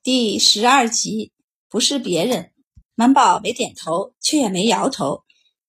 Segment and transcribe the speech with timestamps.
[0.00, 1.32] 第十二集
[1.68, 2.52] 不是别人，
[2.94, 5.24] 满宝没点头，却也没摇头。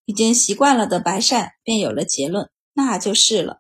[0.06, 3.58] 已经习惯了的白善便有了结论，那就是了。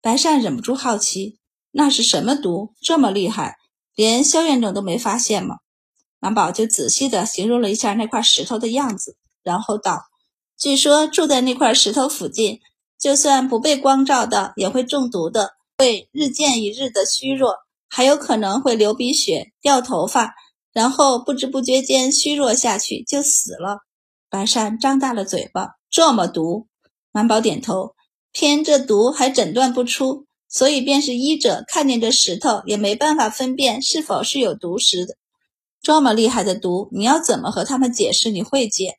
[0.00, 1.38] 白善忍不住好奇，
[1.70, 3.56] 那是什么毒这么厉害，
[3.94, 5.56] 连萧院长都没发现吗？
[6.18, 10.06] 满宝就仔细的形容了一下那块石头的样子，然后道
[10.58, 12.60] ：“据说住在那块石头附近，
[12.98, 17.54] 就算不被光照的，也会中毒的，会日渐一日的虚弱。”
[17.88, 20.34] 还有可能会流鼻血、掉头发，
[20.72, 23.78] 然后不知不觉间虚弱下去就死了。
[24.28, 26.66] 白善张大了嘴巴，这么毒？
[27.12, 27.94] 满宝点头，
[28.32, 35.14] 偏这毒还诊断不出，所以便是医者看见这石头也没办法分辨是否是有毒时的。
[35.80, 38.98] 这么厉害的毒，你要怎么和他们解释你会解？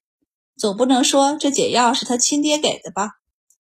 [0.57, 3.11] 总不能说这解药是他亲爹给的吧？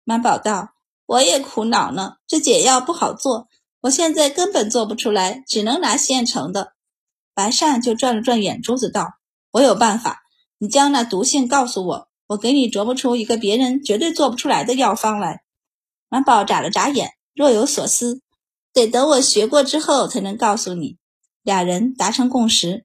[0.04, 0.70] 满宝道
[1.04, 3.47] ：“我也苦恼呢，这解药不好做。”
[3.82, 6.72] 我现在根本做不出来，只能拿现成的。
[7.34, 9.18] 白善就转了转眼珠子，道
[9.52, 10.22] ：“我有办法，
[10.58, 15.42] 你将那毒性告诉我，我给你琢磨出一个别人绝对做不出来的药方来。”
[16.10, 18.22] 满宝眨了眨眼，若有所思
[18.74, 20.96] ：“得等我学过之后才能告诉你。”
[21.44, 22.84] 俩人达成共识。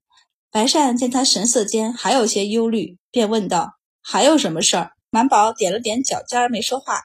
[0.51, 7.01] 白善见他神色间还有些忧虑，便问道：“还有什么事儿？”满宝点了点脚尖，没说话。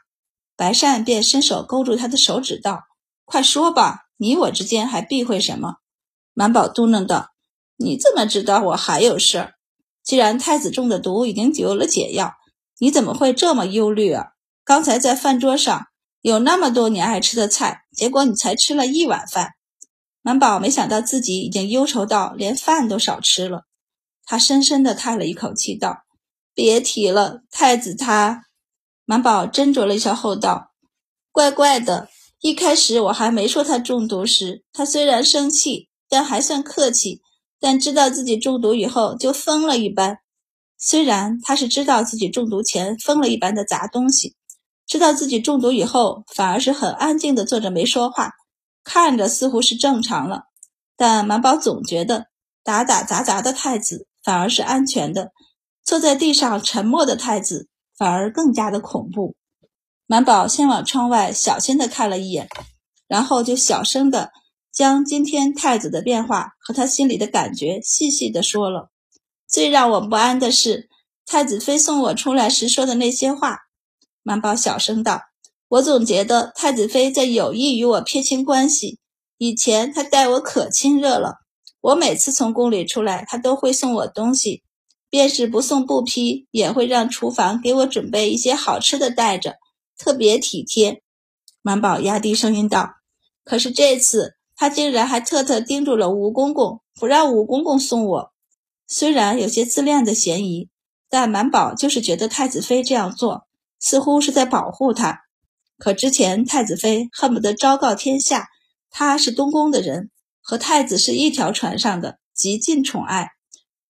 [0.57, 2.88] 白善便伸手勾住他的手指，道。
[3.31, 5.75] 快说吧，你我之间还避讳什么？
[6.33, 7.29] 满宝嘟囔道
[7.77, 9.53] ：“你怎么知道我还有事儿？
[10.03, 12.33] 既然太子中的毒已经有了解药，
[12.79, 14.29] 你怎么会这么忧虑啊？
[14.65, 15.89] 刚才在饭桌上
[16.23, 19.51] 有那么多你爱吃的菜，结果你才吃了一碗饭。”
[20.23, 23.65] 满宝没想到自己已经忧愁到连饭都少吃了，
[24.25, 25.99] 他深深地叹了一口气，道
[26.55, 28.47] ：“别提了，太子他……”
[29.05, 30.73] 满宝斟酌了一下后道
[31.31, 32.09] ：“怪怪的。”
[32.41, 37.21] 一开始我还没说他中毒时，他虽然生气，但还算客气。
[37.61, 40.19] 但知道自己中毒以后，就疯了一般。
[40.79, 44.37] 虽然他是知道自己中毒前疯了一般的砸东西，
[44.87, 48.31] 知道自己中毒以后，反而是很安静的坐着没说话，
[48.85, 50.43] 看着似乎是正常了。
[50.97, 52.27] 但满宝总觉得
[52.63, 55.33] 打打砸砸的太子反而是安全的，
[55.85, 59.35] 坐在地上沉默的太子反而更加的恐怖。
[60.11, 62.49] 满宝先往窗外小心的看了一眼，
[63.09, 64.33] 然后就小声的
[64.73, 68.89] 将今天太子的变化和他心里的感觉细细的说了。
[69.47, 70.89] 最让我不安的是，
[71.27, 73.59] 太子妃送我出来时说的那些话。
[74.23, 75.21] 满宝小声道
[75.69, 78.99] ：“我总觉得太子妃在有意与我撇清关系。
[79.37, 81.35] 以前她待我可亲热了，
[81.83, 84.63] 我每次从宫里出来，她都会送我东西，
[85.11, 89.57] 便是不送布匹，也会让厨房给我准备一些好吃的带着。”
[89.99, 91.03] 特别体贴，
[91.61, 92.95] 满宝压低声音道
[93.45, 98.33] ：“可是这次他竟然还特特叮嘱了吴公公，不让吴公公送我。
[98.87, 100.71] 虽然有些自恋的嫌疑，
[101.11, 103.47] 但满宝就是觉得太子妃这样做
[103.81, 105.23] 似乎是在保护他。
[105.77, 108.49] 可之前太子妃恨不得昭告天下，
[108.91, 110.11] 他是东宫的人，
[110.41, 113.33] 和太子是一条船上的，极尽宠爱。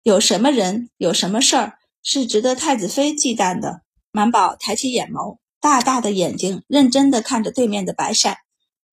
[0.02, 3.80] 有什么人，有什么事儿是值得太子妃忌惮的？”
[4.12, 5.38] 满宝抬起眼眸。
[5.64, 8.36] 大大的眼睛认真地看着对面的白善，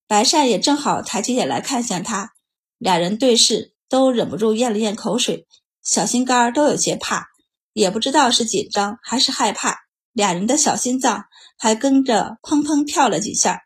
[0.08, 2.32] 白善也正好抬起眼来看向他，
[2.78, 5.48] 俩人对视，都忍不住咽了咽口水，
[5.84, 7.28] 小心肝都有些怕，
[7.74, 9.80] 也不知道是紧张还是害怕，
[10.14, 11.26] 俩人的小心脏
[11.58, 13.64] 还跟着砰砰跳了几下。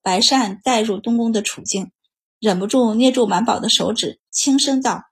[0.00, 1.90] 白善带入东宫的处境，
[2.40, 5.02] 忍不住捏住满宝的手指，轻声道：“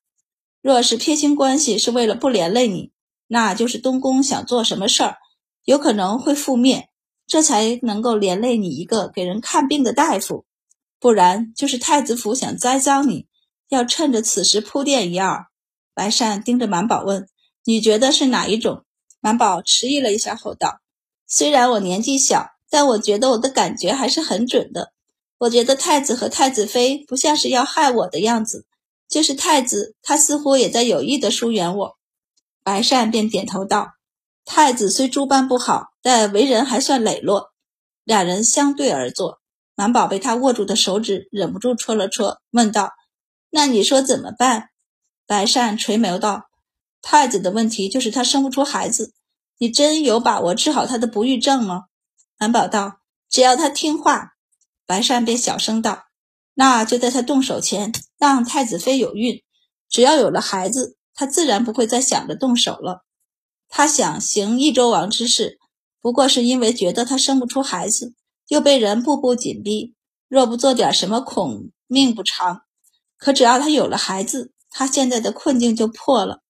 [0.62, 2.92] 若是撇清关系是为了不连累你，
[3.26, 5.18] 那就是东宫想做什么事儿，
[5.64, 6.88] 有可能会覆灭。”
[7.26, 10.44] 这才能够连累你一个给人看病的大夫，
[11.00, 13.26] 不然就是太子府想栽赃你，
[13.68, 15.46] 要趁着此时铺垫一二。
[15.92, 17.26] 白善盯着满宝问
[17.64, 18.84] ：“你觉得是哪一种？”
[19.20, 20.80] 满宝迟疑了一下后道
[21.26, 24.92] ：“虽然我年纪小，但我觉得我的感觉还是很准的。
[25.38, 28.66] 我觉得太子和太子妃不像是要害我的样子，
[29.08, 31.96] 就是太子他似乎也在有意的疏远我。”
[32.62, 33.95] 白善便点头道。
[34.46, 37.52] 太子虽诸般不好，但为人还算磊落。
[38.04, 39.40] 两人相对而坐，
[39.74, 42.92] 满宝被他握住的手指忍不住戳了戳，问道
[43.50, 44.68] ：“那你说怎么办？”
[45.26, 46.44] 白善垂眸道
[47.02, 49.12] ：“太子的问题就是他生不出孩子，
[49.58, 51.86] 你真有把握治好他的不育症吗？”
[52.38, 54.34] 满宝道：“只要他听话。”
[54.86, 56.04] 白善便小声道
[56.54, 59.42] ：“那就在他动手前让太子妃有孕，
[59.88, 63.02] 只要有了孩子，他自然不会再想着动手了。”
[63.68, 65.58] 他想行益州王之事，
[66.00, 68.14] 不过是因为觉得他生不出孩子，
[68.48, 69.94] 又被人步步紧逼，
[70.28, 72.62] 若不做点什么，恐命不长。
[73.18, 76.42] 可只要他有了孩子，他现在的困境就破了。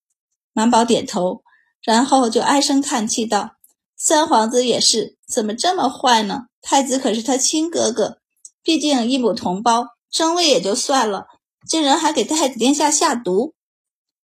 [0.52, 1.42] 满宝点头，
[1.82, 3.52] 然后就唉声叹气道
[3.96, 6.46] ：“三皇子也是，怎么这么坏呢？
[6.60, 8.18] 太子可是他亲哥哥，
[8.62, 11.26] 毕竟一母同胞，争位也就算了，
[11.68, 13.54] 竟然还给太子殿下下毒。”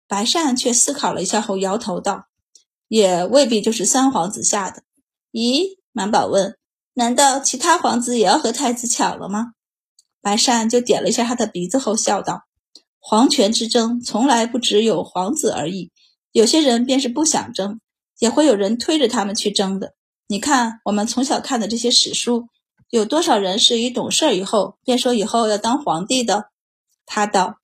[0.07, 2.28] 白善却思考了一下后摇头道
[2.89, 4.83] ：“也未必就是三皇子下的。”
[5.33, 5.79] 咦？
[5.93, 6.57] 满宝问
[6.95, 9.53] ：“难道其他皇子也要和太子抢了吗？”
[10.21, 12.43] 白善就点了一下他的鼻子后笑道
[12.99, 15.91] ：“皇权之争从来不只有皇子而已。”
[16.33, 17.81] 有些人便是不想争，
[18.19, 19.95] 也会有人推着他们去争的。
[20.27, 22.49] 你看，我们从小看的这些史书，
[22.91, 26.51] 有多少人是一懂事以后便说以后要当皇帝的？
[27.07, 27.57] 他道：“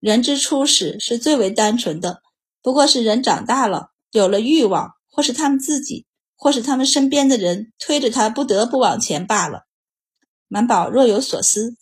[0.00, 2.20] 人之初始是最为单纯的，
[2.62, 9.66] 不过是人长大了，有了欲望，或是他们自己，或是他们身边的人推着他不得不往前罢了。”
[10.48, 11.76] 满宝若有所思，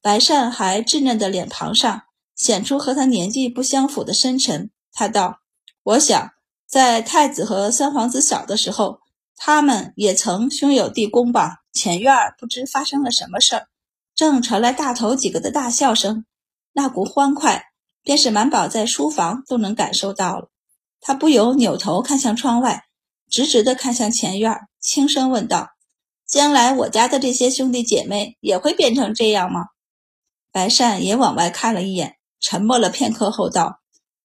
[0.00, 2.02] 白善还稚嫩的脸庞上
[2.34, 4.70] 显出和他年纪不相符的深沉。
[4.92, 5.40] 他道。
[5.84, 6.30] 我想，
[6.68, 9.00] 在太子和三皇子小的时候，
[9.36, 11.56] 他们也曾兄友弟恭吧。
[11.72, 13.66] 前院不知发生了什么事儿，
[14.14, 16.24] 正传来大头几个的大笑声，
[16.72, 17.64] 那股欢快，
[18.04, 20.51] 便是满宝在书房都能感受到了。
[21.02, 22.84] 他不由扭头看向窗外，
[23.28, 25.68] 直直地看向前院，轻声问道
[26.26, 29.66] ：“将来我家的这些兄弟姐妹也会变成这样吗？”
[30.50, 33.80] 白善也往外看了一眼，沉默了片刻后道：“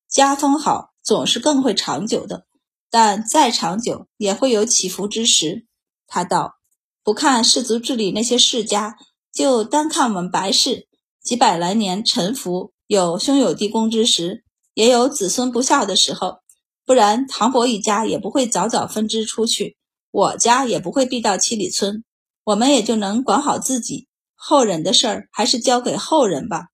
[0.07, 2.47] 家风好。”总是更会长久的，
[2.91, 5.65] 但再长久也会有起伏之时。
[6.05, 6.55] 他道
[7.01, 8.97] ：“不看氏族治理那些世家，
[9.31, 10.89] 就单看我们白氏，
[11.23, 16.39] 几百来年沉浮，有兄友弟恭之时，也有子孙不孝的时候。
[16.87, 19.75] 不然，唐伯一家也不会早早分支出去，
[20.09, 22.05] 我家也不会避到七里村，
[22.45, 24.07] 我们也就能管好自己。
[24.35, 26.67] 后人的事儿，还是交给后人吧。”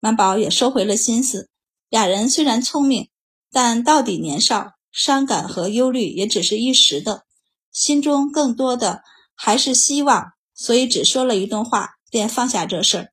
[0.00, 1.48] 满宝也收回了心思。
[1.88, 3.08] 俩人虽然聪明。
[3.52, 7.22] 但到底年少，伤感和忧虑也只是一时的，
[7.72, 9.02] 心中更多的
[9.34, 13.08] 还是希望，所以只说了一段话，便放下这事儿。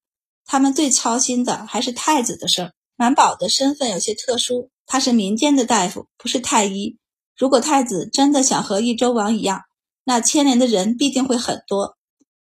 [0.45, 2.73] 他们最操心的还是太子的事儿。
[2.97, 6.97] 满宝的身份有些特殊，他是民间的大夫，不是太医。
[7.37, 9.61] 如果太子真的想和益州王一样，
[10.03, 11.97] 那牵连的人必定会很多。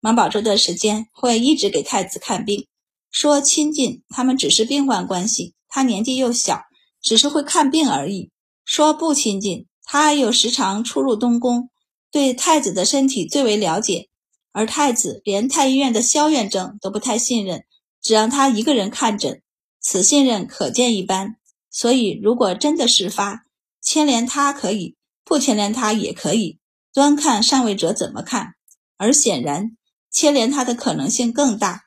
[0.01, 2.67] 马宝这段时间会一直给太子看病，
[3.11, 6.63] 说亲近，他们只是病患关系，他年纪又小。
[7.03, 8.33] 只是会看病而已，
[8.65, 9.67] 说不亲近。
[9.85, 11.71] 他又时常出入东宫，
[12.11, 14.09] 对太子的身体最为了解。
[14.51, 17.65] 而太子连太医院的萧院正都不太信任，
[18.03, 19.41] 只让他一个人看诊，
[19.81, 21.37] 此信任可见一斑。
[21.79, 23.45] 所以，如果真的事发，
[23.83, 24.97] 牵连他可以，
[25.27, 26.59] 不牵连他也可以，
[26.95, 28.55] 端看上位者怎么看。
[28.97, 29.77] 而显然，
[30.11, 31.83] 牵连他的可能性更大，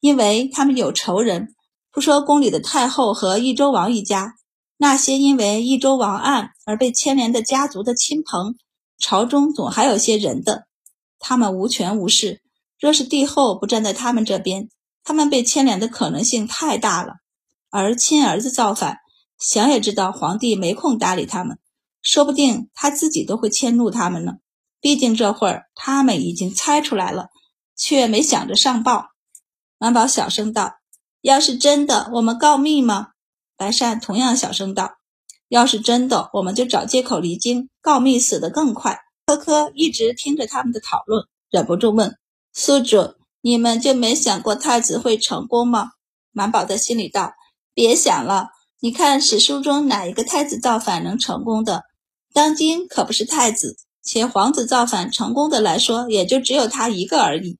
[0.00, 1.54] 因为他们有仇人，
[1.90, 4.34] 不说宫里的太后和益州王一家。
[4.76, 8.56] 那些因为益州王案而被牵连的家族的亲朋，
[8.98, 10.66] 朝中总还有些人的，
[11.18, 12.42] 他们无权无势。
[12.78, 14.68] 若是帝后不站在他们这边，
[15.02, 17.14] 他们被牵连的可能性太大了。
[17.70, 18.98] 而亲儿子造反，
[19.42, 21.58] 想也知道皇帝没空搭理他们，
[22.00, 24.34] 说不定他自己都会迁怒他们呢。
[24.80, 27.28] 毕竟这会儿他们已经猜出来了，
[27.76, 29.08] 却没想着上报。
[29.78, 30.76] 满宝小声道
[31.22, 33.08] ：“要是真的，我们告密吗？”
[33.58, 34.92] 白善同样小声道
[35.48, 42.16] ：“要是真的，我们就找借口离京告密，死得更快。”科科一直听着他们的讨论，忍不住问
[42.54, 45.90] ：“宿主，你们就没想过太子会成功吗？”
[46.30, 47.34] 满宝在心里道
[47.74, 48.50] ：“别想了，
[48.84, 51.84] 你看史书中哪一个太子造反能成功的？
[52.32, 57.58] 当今可不是太子，且皇子造反成功的来说，也就只有他一个而已。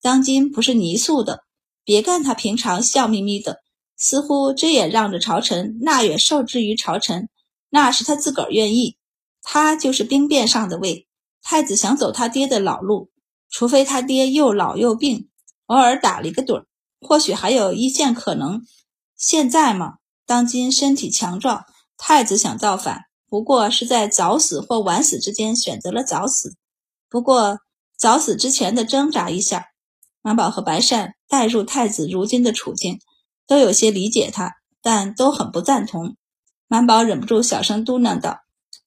[0.00, 1.44] 当今不是泥塑的，
[1.84, 3.58] 别看他平常笑眯眯的。”
[3.98, 7.28] 似乎这也让着朝臣，那也受制于朝臣，
[7.68, 8.96] 那是他自个儿愿意。
[9.42, 11.06] 他就是兵变上的位，
[11.42, 13.10] 太子想走他爹的老路，
[13.50, 15.28] 除非他爹又老又病，
[15.66, 16.64] 偶尔打了一个盹，
[17.02, 18.62] 或许还有一线可能。
[19.14, 21.64] 现在嘛，当今身体强壮，
[21.96, 26.56] 太子想造反，不过是在早死或晚死之间选择了早死。
[27.08, 27.60] 不过
[27.96, 29.66] 早死之前的挣扎一下，
[30.22, 33.00] 满宝和白善带入太子如今的处境。
[33.46, 36.16] 都有些理解他，但都很不赞同。
[36.66, 38.38] 满宝忍不住小声嘟囔道：“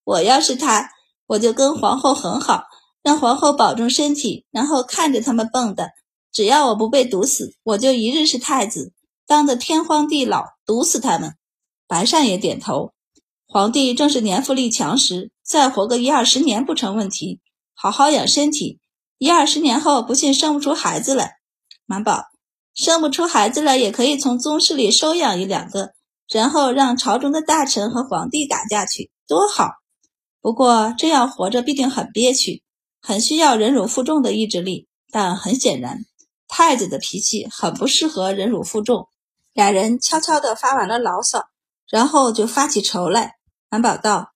[0.04, 0.90] 我要是他，
[1.28, 2.64] 我就跟皇后很好，
[3.04, 5.90] 让皇后保重身体，然后看着他们蹦跶。
[6.32, 8.94] 只要我不被毒死，我就一日是太子，
[9.28, 11.36] 当得天荒地老，毒死他们。”
[11.88, 12.94] 白善也点头。
[13.46, 17.40] 皇帝正是年富力强时，再活个一二十年不成问题。
[17.76, 18.80] 好好养身体，
[19.20, 21.36] 一二十年后不信生不出孩子来。
[21.86, 22.24] 满宝。
[22.74, 25.94] 生不出孩子来，也可以从宗室里收养一两个，
[26.30, 29.72] 然后让朝中的大臣和皇帝打架去，多好！
[30.42, 32.62] 不过这样活着必定很憋屈，
[33.02, 34.88] 很需要忍辱负重的意志力。
[35.10, 36.06] 但很显然，
[36.48, 39.08] 太子的脾气很不适合忍辱负重。
[39.58, 41.48] 俩人悄悄地发完了牢骚，
[41.90, 43.38] 然后就发起愁来。
[43.72, 44.34] 满宝道：“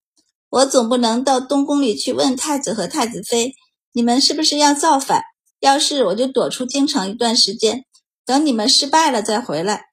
[0.50, 3.54] 我总不能到东宫里去问太子和太子妃，
[3.92, 5.22] 你们是不是要造反？
[5.60, 7.86] 要是我就躲出京城一段时间，
[8.26, 9.84] 等你们失败了再回来。”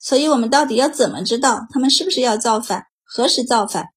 [0.00, 2.84] 所以，我们到底要怎么知道他们是不是要造反？
[3.04, 3.88] 何时造反？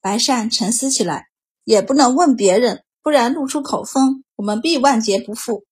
[0.00, 1.24] 白善沉思起来，
[1.64, 5.64] 也不能问别人，不然露出口风，我们必万劫不复。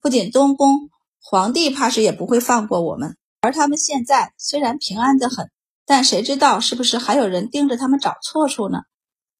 [0.00, 0.88] 不仅东宫
[1.20, 5.50] 皇帝怕是也不会放过我们，而他们现在虽然平安的很，
[5.84, 8.82] 但谁知道是不是还有人盯着他们找错处呢？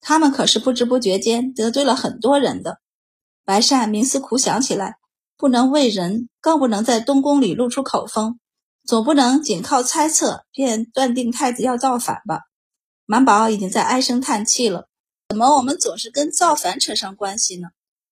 [0.01, 2.81] 他们可是不知不觉间得罪了很多人的。
[3.45, 4.97] 白善冥思苦想起来，
[5.37, 8.41] 不能为人，更不能在东宫里露出口风。
[8.85, 12.41] 总不能仅靠猜测便断定太子要造反吧？
[13.07, 14.89] 满宝已经在唉声叹气了。
[15.29, 17.69] 怎么我们总是跟造反扯上关系呢？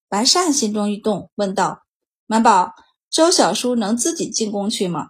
[0.08, 1.82] 白善心中一动，问道
[2.26, 2.74] ：“满宝，
[3.10, 5.08] 周小叔能自己进宫去吗？”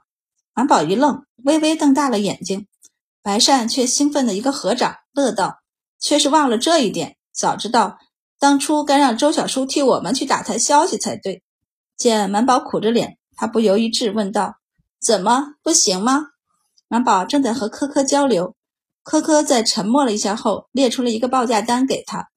[0.55, 2.67] 满宝一愣，微微瞪大了眼睛。
[3.23, 5.61] 白善却兴奋的一个合掌，乐道
[6.01, 7.17] ：“却是忘了这一点。
[7.33, 7.99] 早知道
[8.39, 11.43] 当初该让周小叔替我们去打探消息才对。”
[11.97, 14.55] 见满宝苦着脸，他不由一滞，问道。
[15.01, 16.29] 怎么不行吗？
[16.89, 18.55] 满宝正在和科科交流，
[19.03, 22.31] 科科在沉默了一下后，列出了一个报价单给他。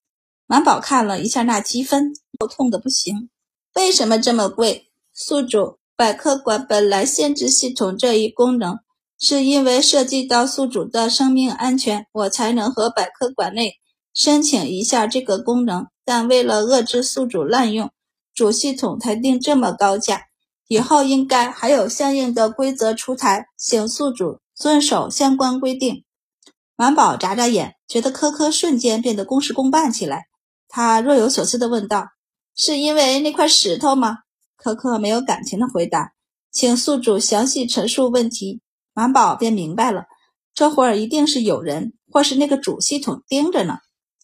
[0.47, 3.29] 满宝看了一下那积分，头痛的不行。
[3.75, 4.91] 为什么这么贵？
[5.13, 8.79] 宿主，百科馆本来限制系统这一功能，
[9.19, 13.75] 是因为涉及到宿主的生命安全，我才能和百科馆内
[14.11, 15.85] 申请一下这个功能。
[16.03, 17.91] 但为了遏制宿主滥用，
[18.33, 20.23] 主系统才定这么高价。
[20.67, 26.03] 以后应该还有相应的规则出台，请宿主遵守相关规定。
[26.75, 30.23] 满宝眨眨眼，觉得科科瞬间变得公事公办起来。
[30.67, 32.07] 他若有所思地问道
[32.57, 34.19] ：“是因为那块石头吗？”
[34.63, 36.13] 可可没有感情的回答
[36.49, 38.61] ：“请宿主详细陈述问题。”
[38.95, 40.05] 满宝便明白了，
[40.53, 43.79] 这会儿一定是有人或是那个主系统盯着呢。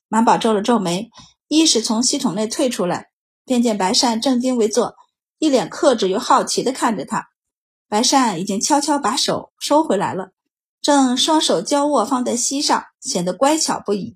[0.07, 1.09] 满宝皱了皱眉，
[1.49, 3.07] 意识从系统内退出来，
[3.43, 4.95] 便见白善正襟危坐。
[5.39, 7.27] 一脸克制又好奇地看着他，
[7.89, 10.31] 白善已经悄悄把手收回来了，
[10.81, 14.15] 正双手交握放在膝上，显得乖巧不已。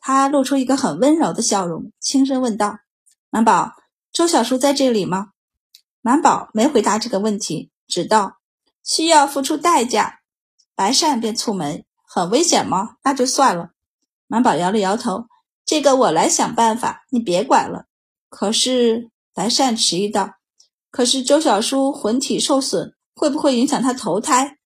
[0.00, 2.76] 他露出一个很温柔的笑容，轻声问道
[3.30, 3.72] ：“满宝，
[4.12, 5.28] 周小叔在这里吗？”
[6.02, 8.38] 满宝没回答这个问题，只道
[8.84, 10.18] ：“需要付出代价。”
[10.74, 12.96] 白善便蹙眉：“很危险吗？
[13.04, 13.70] 那就算了。”
[14.26, 15.26] 满宝摇了摇头
[15.64, 17.84] ：“这个我来想办法，你别管了。”
[18.28, 20.34] 可是白善迟疑道。
[20.90, 24.58] 可是周小叔魂体受损，会不会影响他投胎？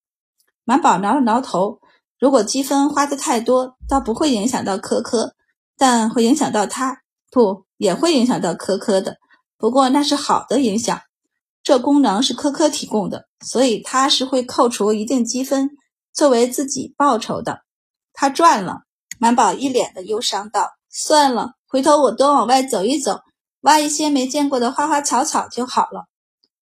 [0.63, 1.79] 满宝挠了挠头，
[2.19, 5.35] 如果积分花的太多，倒不会影响到科科，
[5.77, 9.17] 但会影响到他，不也会影响到科科的。
[9.57, 10.99] 不过那是好的影响，
[11.67, 15.71] 这功能是科科提供的，所以他是会扣除一定积分
[16.13, 17.59] 作为自己报酬的。
[18.13, 18.83] 他赚了。
[19.19, 23.19] 满宝一脸的忧伤道：“算了，回头我多往外走一走，
[23.59, 26.05] 挖一些没见过的花花草草就好了。”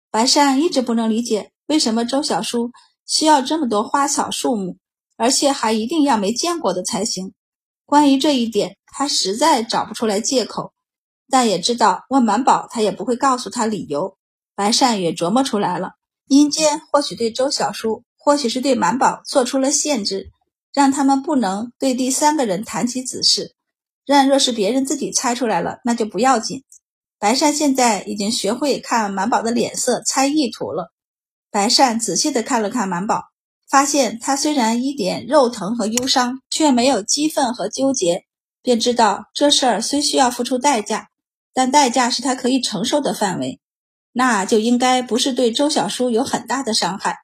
[0.10, 2.72] 白善一直不能理解，为什么周小叔
[3.06, 4.78] 需要这么多花草树木，
[5.18, 7.34] 而且还一定要没见过的才行。
[7.86, 10.74] 关于这一点，他实在找不出来借口，
[11.30, 14.15] 但也知道问满宝，他也不会告诉他理由。
[14.56, 15.92] 白善也琢磨出来了，
[16.28, 20.32] 阴间或许对周小叔，或许是对满宝做出了限制，
[20.74, 23.54] 让他们不能对第三个人谈起此事。
[24.06, 26.64] 但若是别人自己猜出来了，那就不要紧。
[27.18, 30.92] 白善现在已经学会看满宝的脸色猜意图了。
[31.50, 33.24] 白善仔细地看了看满宝，
[33.70, 38.26] 发现他虽然一点肉疼和忧伤，却没有激愤和纠结，
[38.62, 41.10] 便知道这事儿虽需要付出代价，
[41.54, 43.60] 但代价是他可以承受的范围，
[44.18, 47.18] 那就应该不是对周小叔有很大的伤害。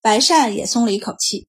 [0.00, 1.48] 白善也松了一口气。